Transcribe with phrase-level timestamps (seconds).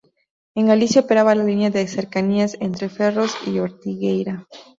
[0.55, 4.47] En Galicia operaba la línea de cercanías entre Ferrol y Ortigueira.